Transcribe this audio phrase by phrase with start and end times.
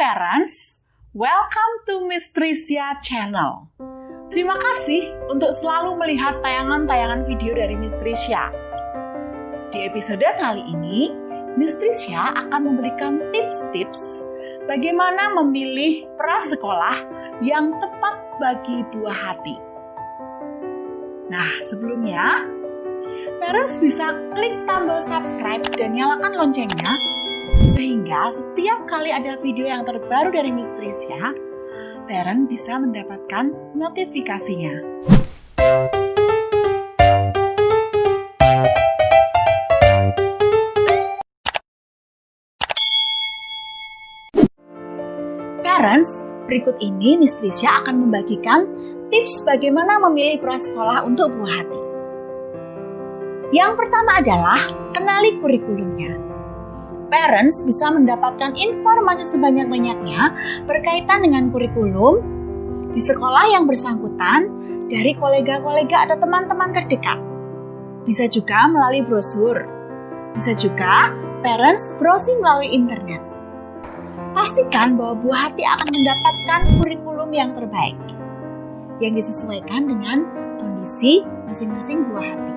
[0.00, 0.80] parents,
[1.12, 3.68] welcome to Miss Tricia Channel.
[4.32, 8.48] Terima kasih untuk selalu melihat tayangan-tayangan video dari Miss Tricia.
[9.68, 11.12] Di episode kali ini,
[11.60, 14.24] Miss Tricia akan memberikan tips-tips
[14.64, 16.96] bagaimana memilih prasekolah
[17.44, 19.60] yang tepat bagi buah hati.
[21.28, 22.48] Nah, sebelumnya,
[23.44, 26.88] parents bisa klik tombol subscribe dan nyalakan loncengnya
[27.80, 31.32] sehingga setiap kali ada video yang terbaru dari Miss Tricia,
[32.04, 34.84] parent bisa mendapatkan notifikasinya.
[45.64, 46.20] Parents,
[46.52, 47.32] berikut ini Miss
[47.80, 48.68] akan membagikan
[49.08, 51.82] tips bagaimana memilih prasekolah untuk buah hati.
[53.56, 56.29] Yang pertama adalah kenali kurikulumnya
[57.10, 60.32] parents bisa mendapatkan informasi sebanyak-banyaknya
[60.64, 62.22] berkaitan dengan kurikulum
[62.90, 64.50] di sekolah yang bersangkutan
[64.90, 67.18] dari kolega-kolega atau teman-teman terdekat.
[68.06, 69.66] Bisa juga melalui brosur.
[70.34, 71.10] Bisa juga
[71.42, 73.22] parents browsing melalui internet.
[74.30, 77.98] Pastikan bahwa buah hati akan mendapatkan kurikulum yang terbaik
[79.00, 80.28] yang disesuaikan dengan
[80.60, 82.56] kondisi masing-masing buah hati.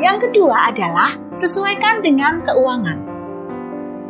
[0.00, 3.09] Yang kedua adalah sesuaikan dengan keuangan.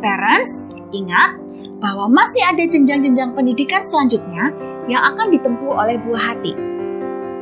[0.01, 1.37] Parents, ingat
[1.77, 4.49] bahwa masih ada jenjang-jenjang pendidikan selanjutnya
[4.89, 6.53] yang akan ditempuh oleh buah hati.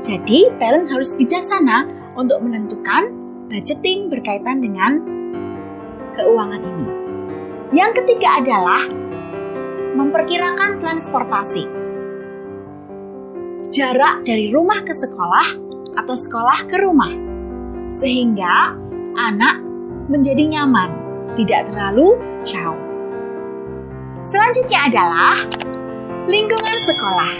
[0.03, 1.87] Jadi, parent harus bijaksana
[2.19, 3.11] untuk menentukan
[3.47, 4.99] budgeting berkaitan dengan
[6.15, 6.87] keuangan ini.
[7.75, 8.83] Yang ketiga adalah
[9.95, 11.63] memperkirakan transportasi.
[13.69, 15.47] Jarak dari rumah ke sekolah
[15.99, 17.11] atau sekolah ke rumah.
[17.93, 18.73] Sehingga
[19.19, 19.61] anak
[20.09, 20.98] menjadi nyaman,
[21.35, 22.79] tidak terlalu jauh.
[24.25, 25.35] Selanjutnya adalah
[26.29, 27.33] lingkungan sekolah.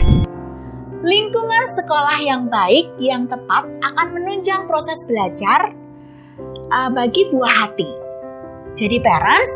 [0.99, 5.71] Lingkungan sekolah yang baik, yang tepat akan menunjang proses belajar
[6.71, 7.87] uh, bagi buah hati.
[8.75, 9.53] Jadi parents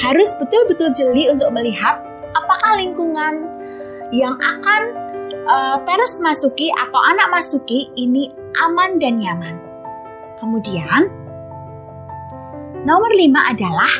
[0.00, 2.00] harus betul-betul jeli untuk melihat
[2.32, 3.48] apakah lingkungan
[4.12, 4.82] yang akan
[5.48, 9.56] uh, parents masuki atau anak masuki ini aman dan nyaman.
[10.40, 11.08] Kemudian,
[12.82, 13.90] nomor lima adalah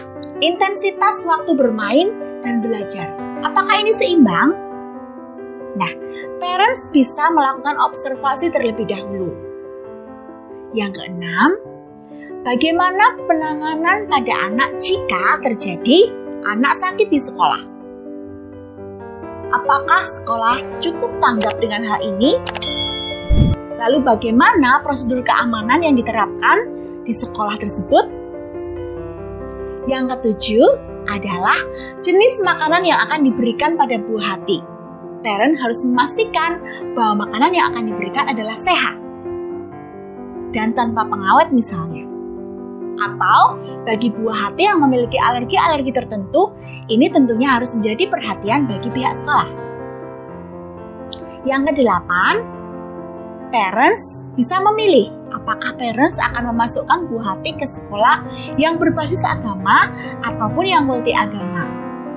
[0.42, 2.10] intensitas waktu bermain
[2.42, 3.14] dan belajar.
[3.46, 4.58] Apakah ini seimbang?
[5.78, 5.92] Nah,
[6.42, 9.32] parents bisa melakukan observasi terlebih dahulu.
[10.76, 11.50] Yang keenam,
[12.44, 16.12] bagaimana penanganan pada anak jika terjadi
[16.44, 17.62] anak sakit di sekolah?
[19.52, 22.40] Apakah sekolah cukup tanggap dengan hal ini?
[23.78, 26.70] Lalu bagaimana prosedur keamanan yang diterapkan
[27.02, 28.21] di sekolah tersebut?
[29.90, 30.68] Yang ketujuh
[31.10, 31.58] adalah
[32.02, 34.62] jenis makanan yang akan diberikan pada buah hati.
[35.22, 36.58] Parent harus memastikan
[36.98, 38.98] bahwa makanan yang akan diberikan adalah sehat
[40.54, 42.06] dan tanpa pengawet misalnya.
[43.00, 43.56] Atau
[43.88, 46.52] bagi buah hati yang memiliki alergi-alergi tertentu,
[46.92, 49.48] ini tentunya harus menjadi perhatian bagi pihak sekolah.
[51.42, 52.44] Yang kedelapan,
[53.52, 58.24] parents bisa memilih apakah parents akan memasukkan buah hati ke sekolah
[58.56, 59.92] yang berbasis agama
[60.24, 61.68] ataupun yang multi agama.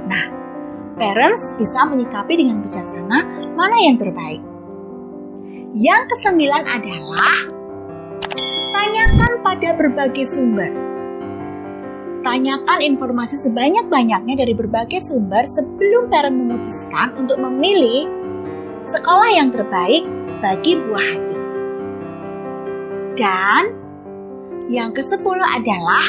[0.08, 0.26] Nah,
[0.96, 4.40] parents bisa menyikapi dengan bijaksana mana yang terbaik.
[5.76, 7.38] Yang kesembilan adalah
[8.72, 10.72] tanyakan pada berbagai sumber.
[12.24, 18.10] Tanyakan informasi sebanyak-banyaknya dari berbagai sumber sebelum parent memutuskan untuk memilih
[18.82, 21.40] sekolah yang terbaik bagi buah hati.
[23.16, 23.64] Dan
[24.68, 26.06] yang ke-10 adalah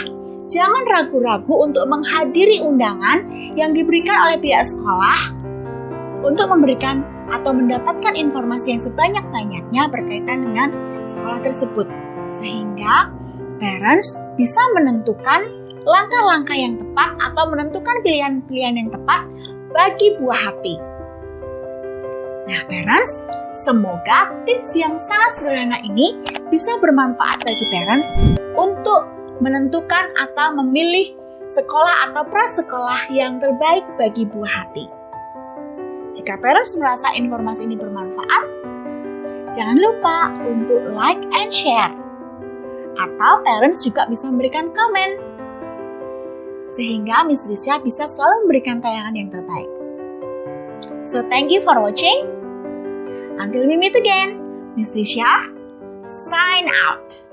[0.50, 5.34] jangan ragu-ragu untuk menghadiri undangan yang diberikan oleh pihak sekolah
[6.24, 10.68] untuk memberikan atau mendapatkan informasi yang sebanyak-banyaknya berkaitan dengan
[11.06, 11.86] sekolah tersebut.
[12.34, 13.10] Sehingga
[13.62, 15.46] parents bisa menentukan
[15.86, 19.22] langkah-langkah yang tepat atau menentukan pilihan-pilihan yang tepat
[19.70, 20.76] bagi buah hati.
[22.46, 23.26] Nah, parents,
[23.56, 26.20] semoga tips yang sangat sederhana ini
[26.52, 28.12] bisa bermanfaat bagi parents
[28.52, 29.08] untuk
[29.40, 31.16] menentukan atau memilih
[31.48, 34.84] sekolah atau prasekolah yang terbaik bagi buah hati.
[36.12, 38.44] Jika parents merasa informasi ini bermanfaat,
[39.56, 41.92] jangan lupa untuk like and share.
[42.96, 45.20] Atau parents juga bisa memberikan komen.
[46.72, 49.70] Sehingga Miss Risha bisa selalu memberikan tayangan yang terbaik.
[51.04, 52.35] So thank you for watching.
[53.38, 55.52] Until we meet again, Miss Trisha,
[56.08, 57.25] sign out.